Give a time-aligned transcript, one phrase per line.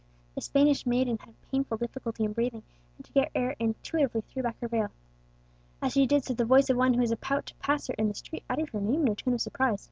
[0.33, 2.63] The Spanish maiden had painful difficulty in breathing,
[2.97, 4.89] and to get air intuitively threw back her veil.
[5.79, 8.07] As she did so the voice of one who was about to pass her in
[8.07, 9.79] the street uttered her name in a tone of surprise.